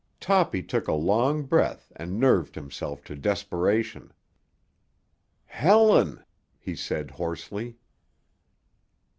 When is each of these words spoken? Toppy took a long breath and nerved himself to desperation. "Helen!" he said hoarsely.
Toppy 0.19 0.63
took 0.63 0.87
a 0.87 0.93
long 0.93 1.43
breath 1.43 1.91
and 1.95 2.19
nerved 2.19 2.55
himself 2.55 3.03
to 3.03 3.15
desperation. 3.15 4.11
"Helen!" 5.45 6.23
he 6.57 6.75
said 6.75 7.11
hoarsely. 7.11 7.77